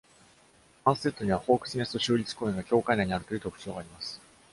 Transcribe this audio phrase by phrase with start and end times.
[0.83, 4.19] アンステッドにはホークスネスト州立公園が境界内にあるという特徴があります。